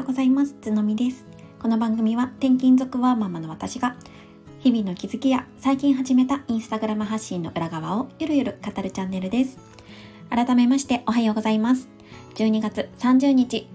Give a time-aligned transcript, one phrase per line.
[0.00, 0.56] ようございます。
[0.62, 1.26] つのみです。
[1.60, 3.96] この番組は転勤族ワーママの私が
[4.60, 9.58] 日々の気づきや最近始めたインスタグラム発信の裏側をゆるゆる語るチャンネルです。
[10.30, 11.86] 改めましておはようございます。
[12.36, 13.68] 12月30日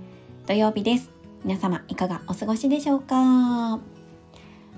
[0.48, 1.12] 土曜日です。
[1.44, 3.95] 皆様いかがお過ごしでしょうか？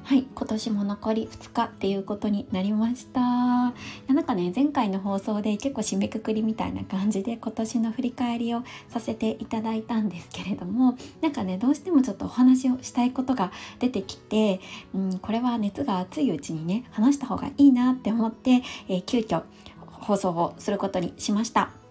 [0.08, 3.74] はい今年も残り2日っていうことになりましたな
[4.14, 14.62] んかね前回の放送で結構締めくくりみたいな感じで今年の振り返りをさせていただいたんですけれどもなんかねどうしてもちょっとお話をしたいことが出てきて、
[14.96, 19.44] うん、これは熱が熱いうちにね話した方がいいなって思って、えー、急遽
[19.92, 21.87] 放送をすることにしました。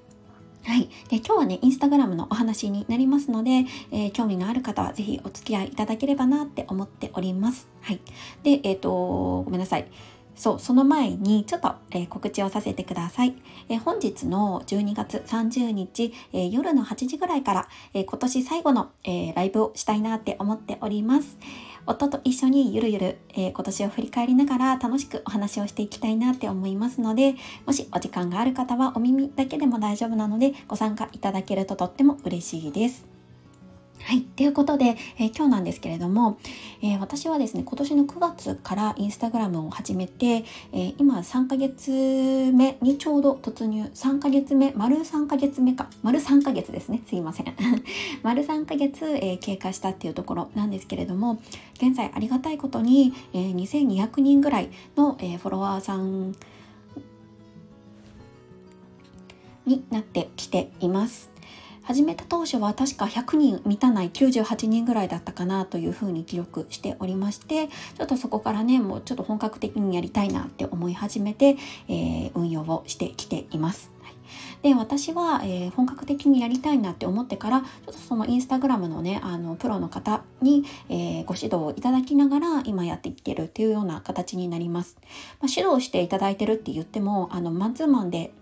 [0.66, 0.88] はい。
[1.08, 7.68] で、今日はね、インスタグラムのお話になりますので、えー、興味のある方はぜひお付き合いいただければなって思っております。
[7.82, 8.00] はい。
[8.42, 9.86] で、えっ、ー、と、ごめんなさい。
[10.34, 13.36] そう、その前にちょっと、えー、告知をさせてください。
[13.68, 21.38] えー、本日の12月30日、えー、夜の8時ぐらいから、え今年最後の、えライブをしたいなって思っております。
[21.86, 33.15] 夫と一緒にゆるゆる、え今年を振り返りながら楽しくお話をしていきたいなって思いますので、もしお時間がある方はお耳だけでも大丈夫なのでご参加いただけるととっても嬉しいです。
[34.02, 34.22] はい。
[34.22, 36.38] ということで、えー、今日なんですけれども、
[36.80, 47.46] えー、私はですね、今年の9月からインスタグラムを始めて、えー、今3ヶ月目にちょうど突入、3ヶ月目、丸3ヶ月目か、丸3ヶ月ですね、すいません。
[48.22, 51.40] 丸3ヶ月、え経過したっていうところなんですけれども、
[51.74, 56.34] 現在ありがたいことに、え2200人ぐらいの、えフォロワーさん
[59.66, 61.35] になってきています。
[61.86, 71.56] 始めた当初は確か100人満たない98人ぐらいだったかなというふうに記録しておりましてちょっとそこからねもうちょっと本格的にやりたいなって思い始めて、
[71.88, 73.92] えー、運用をしてきています。
[74.62, 84.96] で私は、えー、本格的にやりたいなって思ってからちょっとそのインスタグラムのねあのプロの方に、えー、ご指導をいただきながら今やっていってるっていうような形になります。
[85.40, 88.32] まあ、指導していただいてるって言ってもあのマンツーマンで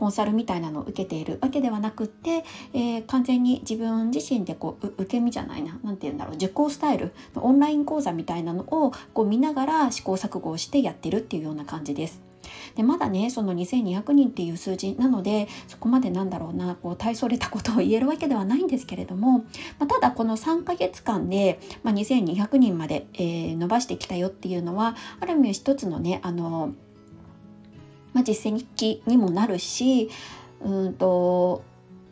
[0.00, 12.22] コンサルみたいなのを受けているわけではなくって、えー、完全に自分自身でこう受け身じゃないな何て言うんだろう受講スタイルのオンライン講座みたいなのをこう見ながら試行錯誤をしてやってるっていうような感じです。
[12.76, 19.40] でまだねその2200人っていう数字なのでそこまでなんだろうなこう大それたことを言えるわけではないんですけれども、
[19.78, 26.72] まあ、ただこの3ヶ月間で、まあ、2200人まで、えー、伸ばしてきたよっていうのはある意味一つのねあの
[28.12, 30.10] まあ、実践日記にもなるし
[30.60, 31.62] うんと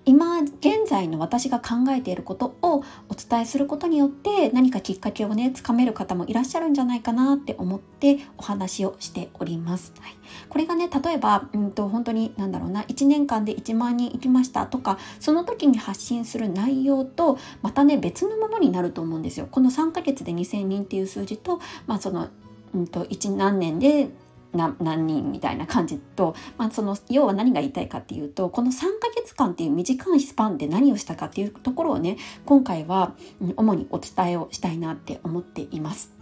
[0.08, 2.78] 今現在の私が考えていることを
[3.10, 9.92] お伝えすることによって何かきっかけをねつかめる方もいらっしゃるんじゃないかなって思ってお話をしております。
[10.00, 10.14] はい、
[10.48, 19.46] これがね例えばうんと本当に何だろうな1年間で1万人行きましたとかその時に発信する内容とまたね別のものになると思うんですよ。
[19.50, 22.28] この3ヶ月で2,000人っていう数字と、まあ、その
[22.74, 24.08] うんと1何年で
[24.52, 32.16] 何人みたいな感じと、まあ、その要は何が言いたいかっていうとこの3ヶ月間っていう短いスパンで何をしたかっていうところをね
[32.46, 33.14] 今回は
[33.56, 36.18] 主にお伝えをしたいなって思っています。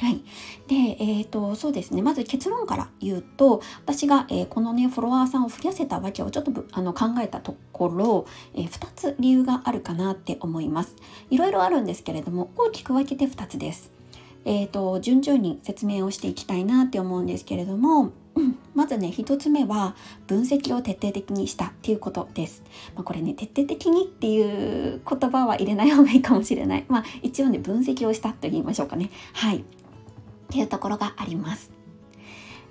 [0.00, 0.22] はい。
[0.66, 2.00] で、えー、と、そうですね。
[2.00, 10.96] まず結論から言うと、私が、えー、このね、フォロワーさんを増やせたわけをちょっとあの考えたところ、えー、2つ理由があるかなって思います。
[11.28, 13.99] いろいろあるんですけれども、大きく分けて2つです。
[14.44, 18.12] えーと、順々に説明をしていきたいなって思うんですけれども、
[18.74, 19.94] まずね1つ目は
[20.26, 22.62] 分析を徹底的にしたっていうことです。
[22.94, 26.84] まあ、これね徹底的にっていう言葉は入れない方がいいかもしれない。
[26.88, 29.10] まあ一応ね分析をしたと言いましょうかね。
[29.34, 29.58] はい。
[29.58, 29.62] っ
[30.48, 31.70] ていうところがあります。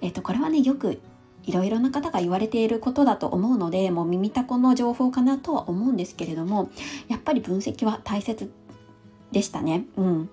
[0.02, 1.00] えっ、ー、とこれはねよく
[1.44, 6.70] いろいろな方が言われていることだと思うのでもう耳たこの情報かなとは思うんですけれども
[7.08, 8.52] やっぱり分析は大切
[9.32, 9.86] でしたね。
[9.96, 10.30] うん、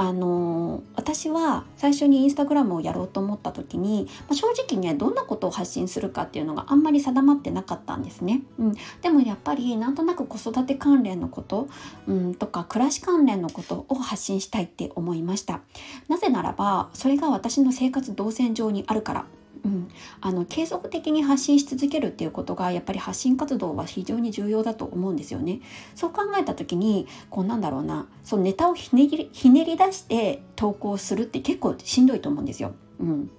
[0.00, 11.66] あの私は最初にインスタグラムをやろうと思った時に、まあ、正直ねどんなことを発信するかっていうのがあんまり定まってなかったんですね、うん、でもやっぱりなんとなく子育て関連のこと、
[12.06, 15.62] うん、とか暮らし関連のことを発信したいって思いました。
[16.06, 19.24] なぜならばそれが私の生活動線上にあるから。
[19.64, 19.88] うん、
[20.20, 25.60] あの継続的に発信し続けるっていうことがやっぱり発信活動は非常に重要だと思うんですよね。
[25.94, 32.74] そう考えた時にこうなんだろうなそのネタをひねりひねり出して投稿するって結構しんどいと思うんですよ。
[33.00, 33.30] うん、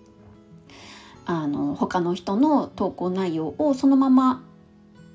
[1.25, 4.43] あの他の人の投稿内容をそのまま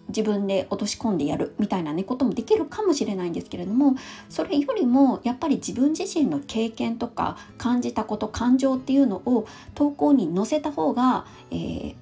[0.08, 3.96] 自分で落とし込んでやるみたいなねこともできるかもしれないんですけれども
[4.28, 11.94] それよりもやっぱり自分自身の経験とか感じたこと感情っていうのを投稿に載せた方が、えー、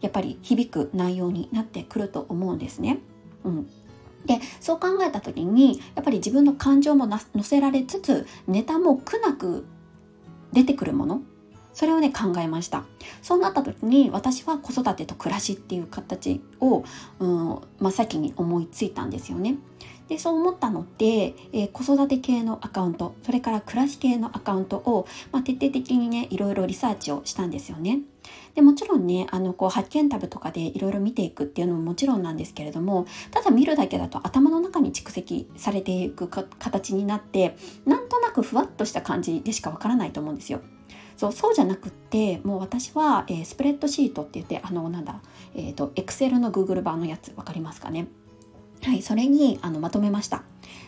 [0.00, 2.98] やっぱり響く内容になってくると思うんですね。
[3.44, 3.70] うん
[4.26, 9.64] でそう考えた時にやっぱり自分の感情も乗せられつつネタも苦なく
[10.52, 11.22] 出てくるもの
[11.80, 12.84] それをね考えました
[13.22, 16.84] そうなった時に私は子育てと暮らしっていう形を、
[17.18, 19.56] うん真っ先に思いついたんですよね
[20.06, 28.00] でそう思ったので、えー、子育て系のアカウントそれから暮らし系のアカウントを、まあ、徹底的にねいろいろリサーチをしたんですよね。
[28.54, 37.56] でもちろんねあのこう発見タブとかでいろいろ見ていくっていうのももちろんなんですけれどもただ見るだけだと頭の中に蓄積されていく形になって
[37.86, 40.60] なんとなくふわっとした感じでしかわからないと思うんですよ。
[41.20, 45.20] そうそうじゃなくってもう私は、えー、スプレッドシートって言ってあのなんだ
[45.54, 48.06] えっ、ー、とエクセルの Google 版のやつ分かりますかね？
[48.82, 50.44] はい、それにあのまとめました。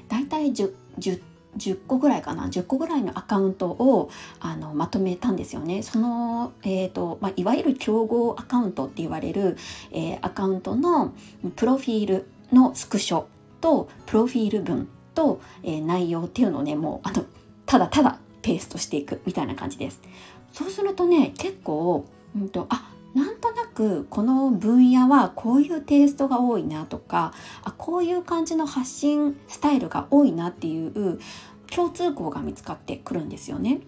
[0.09, 1.21] だいたい 10, 10,
[1.59, 4.09] 10個ぐらいかな？10個ぐらいのアカウントを
[4.41, 5.83] あのまとめたんですよね。
[5.83, 9.59] その、えーとまあ、いわゆる競合アカウントって言われる、
[9.91, 11.13] えー、アカウントの
[11.57, 13.27] プロフィールのスクショ
[13.61, 17.27] とプロフィール文と、えー、内容っていうのをねもうあの
[17.67, 20.01] ただただペーストしていくみたいな感じです。
[20.53, 22.05] そうするとね結構、
[22.37, 31.19] うんと、あなんとなくこの分野はこういうテイストが多いなとかあこういう感じの発信スタイルが多いなっていう
[31.71, 33.81] 共通項が見つかってくるんですよね。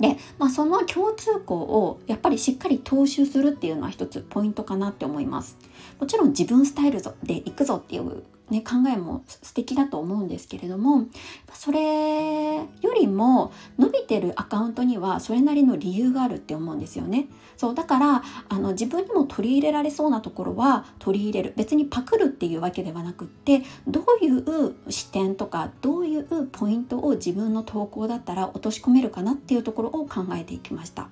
[0.00, 5.56] で、まあ、その共通項をやっぱりしっかり踏襲するっていうのは一つポイントかなって思います。
[6.00, 11.06] もちろん自分スタイルでいくぞっていうね、考えも素敵だと思うんですけれども
[11.54, 17.28] それよりも伸びてるアカウントにはそれなりの理由があるって思うんですよね。
[17.56, 31.08] そうだからあの自分にも取り入れられそうなところは取り入れる別にパクるっていうわけではなくってどういう視点とかどういうポイントを自分の投稿だったら落とし込めるかなっていうところを考えていきました。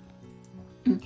[0.85, 1.05] うん、で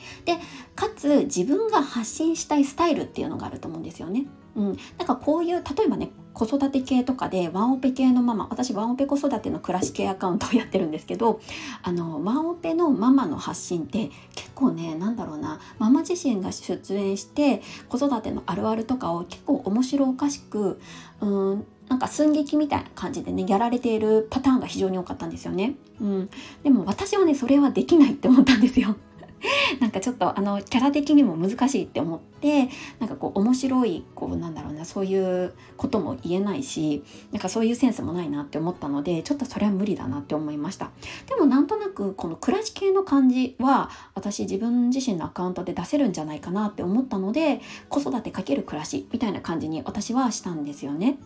[0.74, 4.26] かつ自分が発信したいスタイルっていうのがあると思うんですよね。
[4.56, 11.40] うん、なんかこういう例えばね子育て系とかでワンオペ系のママ私ワンオペ子育ての暮らし系アカウントをやってるんですけど
[11.82, 20.80] あのワンオペのママの発信って結構ね何だろうなママ自身が出演して子育てのあるあるとかを結構面白おかしく
[21.20, 25.76] うんなんか寸劇みたいな感じでねやられているパターンが非常に多かったんですよね。
[26.00, 26.30] うん、
[26.64, 28.96] でも私はねそれはできないって思ったんですよ。
[29.80, 32.68] なんかちょっとあのキャラ的にも難しいって思って
[32.98, 37.02] なんかこう面白いこうなんだろうなそういうことも言えないし
[37.32, 40.90] なんかそういうセンスもないなって思ったのでちょっとそれは無理だなって思いました。
[41.26, 51.18] でもなんとなくこの暮らし系の感じは私自分自身のアカウントで出せるんじゃないかなって思ったので子育てかける暮らしみたいな感じに私はしたんですよね。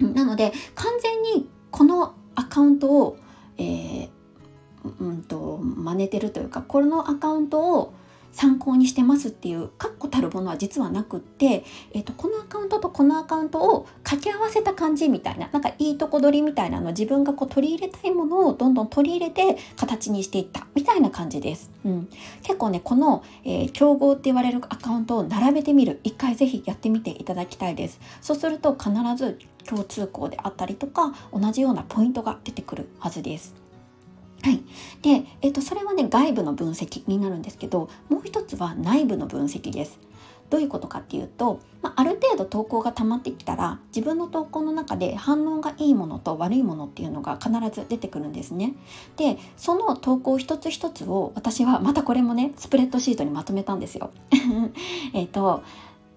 [0.00, 3.16] なので完全にこのアカウントを、
[3.58, 4.08] えー、
[5.00, 7.94] うんと真似てるというかこのアカウントを
[8.34, 21.70] 参考にしてますっていう確固たるものは実はなくって、えーと、このアカウントとこのアカウントを掛け合わせた感じみたいななんかいいとこ取りみたいなの自分がこう取り入れたいものをどんどん取り入れて形にしていったみたいな感じです。
[21.84, 22.08] うん、
[22.42, 28.00] 結構ねこの、えー、競合って言われるアカウントを並べてみる一回ぜひやってみていただきたいです。
[28.20, 33.63] そうすると必ず共通項であったりとか同じようなポイントが出てくるはずです。
[34.44, 34.62] はい、
[35.00, 39.98] で、えーと、それはね外部の分析になるんですけどもう一つは内部の分析です。
[40.50, 48.74] どういうことかっていうと、まあ、ある程度投稿が溜まってきたら自分の投稿の中で反応がいいものと悪いものっていうのが必ず出てくるんですね。
[49.16, 54.10] でその投稿一つ一つを私はまたこれもねスプレッドシートにまとめたんですよ。
[55.14, 55.62] えっと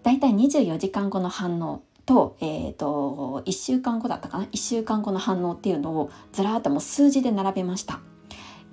[0.04, 8.00] 大体24時間後の反応と,、えーと、1週間後だったかな？1週間後の反応っていうのをずらーっともう数字で並べました。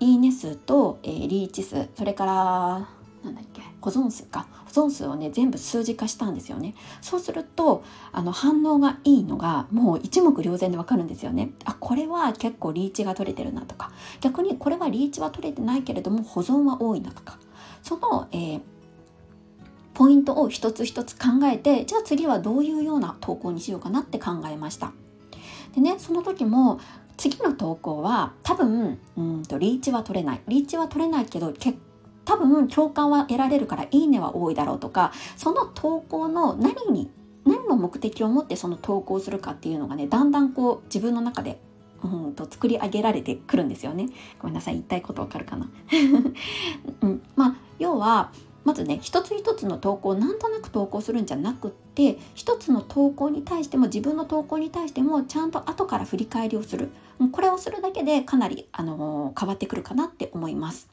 [0.00, 2.88] いいね数と、えー、リーチ数それから
[3.24, 4.46] なんだっけ保存数か。
[4.66, 6.74] 保存数をね全部数字化したんですよね。
[7.00, 11.52] そうするとあの反応がいいのがもう一目瞭然でわかるんですよね。
[11.64, 13.92] あこれは結構リーチが取れてるなとか。
[14.20, 17.38] 逆にこれはリーチは取れてないけれども保存は多いなとか。
[17.82, 18.60] その、えー、
[19.94, 24.92] ポイントを一つ一つ考えてじゃあ次はどういうような投稿にしようかなって考えました。
[25.74, 26.80] でねその時も
[27.16, 31.78] 次の投稿は多分うんとリーチは取れないリーチは取れないけど結
[32.24, 37.10] 多分共感は得られるからいいねは多いだろうとかその投稿の何に
[37.44, 41.60] 何の目的を持ってその投稿するかっていうのがねだんだんこう自分の中で
[42.02, 44.08] うんと作り上げられてくるんですよね。
[44.38, 45.70] ごめんなさい言いたいことわかるかな？
[47.00, 48.30] うん、まあ要は
[48.64, 56.90] まずね一つ一つの投稿をなんとなく投稿するんじゃなくって一つの投稿に対しても自分の投稿に対してもちゃんと後から振り返りをする
[57.32, 60.88] これをするだけでかなり、あの、変わってくるかなって思います。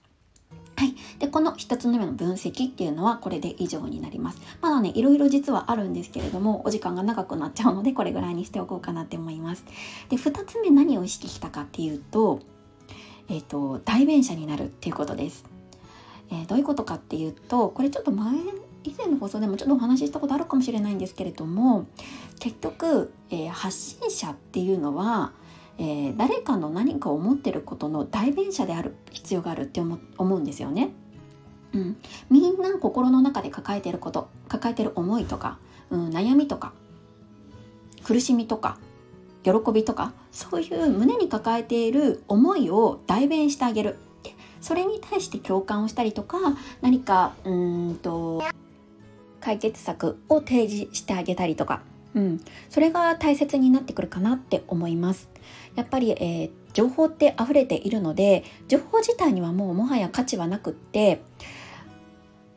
[0.75, 0.95] はい。
[1.19, 4.41] で、この一つ目の分析っていうのはこれで以上になります。
[4.61, 9.65] まだね、いろいろ実はあるんですけれども、お時間が長くなっちゃうので、これぐらいにしておこうかなって思います。
[10.09, 12.39] で、二つ目何を意識したかっていうと、
[13.29, 15.45] えっ、ー、と、代弁者になるっていうことです。
[16.31, 18.33] えー、どういうことかっていうと、これちょっと前、
[18.83, 21.85] 以前の放送でもちょっとお話ししたことあるかもしれないんですけれども、
[22.39, 25.33] 結局、えー、発信者っていうのは、
[25.77, 29.97] えー、誰かの何かを思ってることの代弁者である必要があるって思
[30.35, 30.91] うんですよね。
[31.73, 31.97] うん、
[32.29, 35.57] みんな心の中で抱えてること抱えてる思いとか、
[35.89, 36.73] うん、悩みとか
[38.03, 38.77] 苦しみとか
[39.43, 43.97] 喜びとかそういう胸に抱えている思いを代弁してあげる
[44.61, 46.37] それに対して共感をしたりとか
[46.81, 48.43] 何かうんと
[49.39, 51.81] 解決策を提示してあげたりとか、
[52.13, 55.29] うん、それが大切になってくるかなって思います。
[55.75, 61.21] やっぱり、えー、情報って溢れているので情報自体にはもうもはや価値はなくって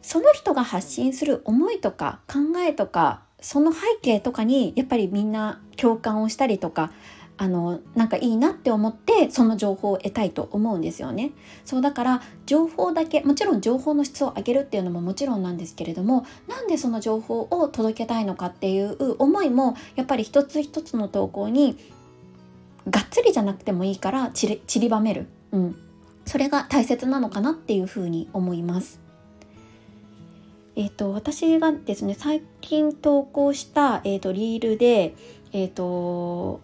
[0.03, 6.93] その人が発信する思いとか考えとかその背景とかにやっぱりみんな共感をしたりとか
[7.37, 11.33] あのなんかいいなって思ってその情報を得たいと思うんですよね。
[11.65, 21.77] そうだから情報だけもちろん情報の質を上げるっていうのももちろんなんですけれどもなんでその情報を届けたいのかっていう思いもやっぱり一つ一つの投稿に
[22.89, 25.77] がっつりじゃなくてもいいから散りばめる、うん、
[26.27, 29.01] それが大切なのかなっていうふうに思います。
[30.77, 35.15] えっ、ー、と私がですね最近投稿した、えーと、リールで、
[35.53, 36.61] えっ、ー、と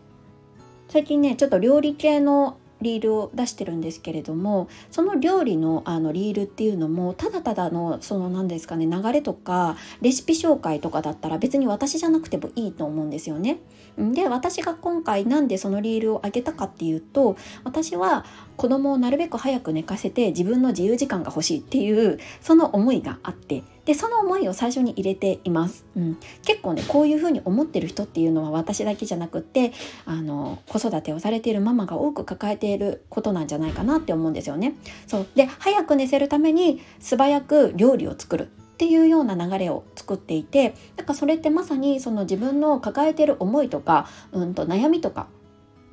[0.90, 13.60] 最近ねちょっと料理系のリールを出してるんですけれどもその料理のあのリールっていうのもただただのその何ですかね流れとかレシピ紹介とかだったら別に私じゃなくてもいいと思うんですよね。
[13.98, 18.24] で私が今回なんでそのリールを上げたかっていうと私は
[18.56, 29.72] 子供をなるべく早く寝かせて自分の自由時間が欲しいっていうその思いがあってでその思いを最初に入れています、うん、結構ねこういうふうに思ってる人っていうのは私だけじゃなくって
[30.04, 34.76] あの子育てをされているママが多く抱えていることなんじゃないかなって思うんですよね。
[35.08, 35.26] そう。
[35.34, 45.26] で早く寝せるために素早く料理を作るっていうような流れを作っていてなんかそれってまさにその自分の抱えてる思いとか、うんと悩みとか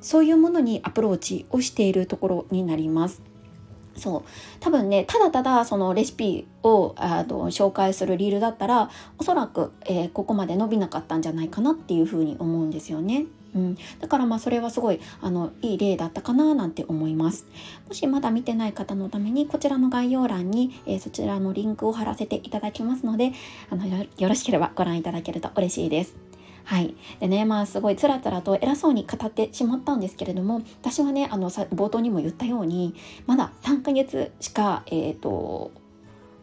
[0.00, 3.22] そういうものにアプローチをしているところになります。
[3.98, 4.22] そう。
[4.60, 13.26] 多分ねただただそのレシピをあの紹介するリールだったらおそらく、えー、ここまで伸びなかったんじゃないかなっていうふうに思うんですよね。
[13.54, 17.46] うん、だからまあそれはすごいあのいい例だったかななんて思います。
[17.88, 23.32] もしまだ見てない方のためにこちらの概要欄に、えー、そちらのリンクを貼らせていただきますので
[23.70, 26.27] あのよろしければご覧いただけると嬉しいです。
[26.68, 26.94] はい。
[27.18, 32.94] でね、まあすごいつらつらと偉そうに語ってしまったんですけれども、私はね、あのさ冒頭にも言ったように、
[33.24, 35.70] まだ3ヶ月しか、えっ、ー、と、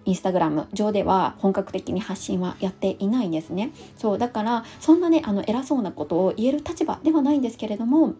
[0.03, 3.72] インスタグラム上では本格的に発信はやっていないんですね。
[3.98, 8.15] そうだからそんなねあの偉そうなことを言える立場ではないんですけれども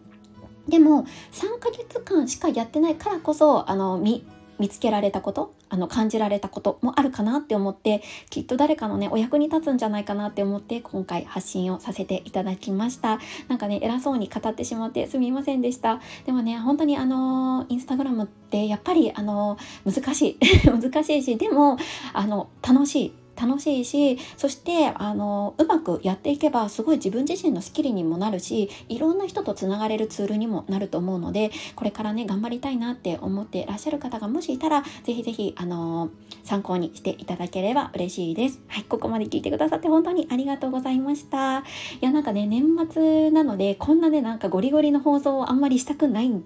[0.68, 4.26] でも3ヶ月間しかやってないからこそあの見
[4.60, 13.20] 見つけられたことあの感じられたこともあるかなって思ってきっと誰かのねお役に立つんじゃないかなって思って今回発信をさせていただきました。
[13.48, 16.00] なんかね偉そうに語ってしまってすみませんでした。
[16.26, 20.40] でもね本当にあのインスタグラムってやっぱりあの難しい。
[20.70, 21.78] 難しいしでも
[22.14, 23.25] あの楽しい。
[23.36, 36.10] 楽しいしそしてあのうまくやっていけばすごい自分自身のスキルにもなるしいろんな人とつながれるツールにもなると思うのでこれからね頑張りたいなって思ってらっしゃる方がもしいたらぜひぜひあの
[36.44, 38.62] 参考にしていただければ嬉しいです。
[38.68, 41.60] はい、ここまで聞いてくださって本当にありがとうございました。
[41.60, 41.64] い
[42.02, 46.44] やなんかね年末なのでこんなねなんかゴリゴリの放送をあんまりしたくないん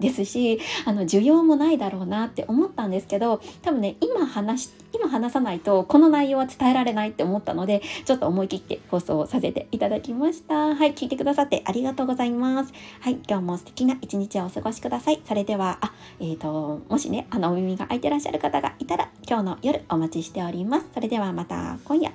[0.00, 10.74] ですしあの需要もないだろうなって思ったんですけど多分ね今話今話さないとこの内容は伝えられないって思ったのでちょっと思い切って放送をさせていただきました。
[10.74, 12.72] はい聞いてくださってありがとうございます。
[13.00, 15.20] はい今日も素敵な一日をお過ごしください。
[15.26, 20.86] それではあえーともしねあのお耳が開いてらっしゃる方がいたら今日の夜お待ちしております。
[20.94, 22.12] それではまた今夜。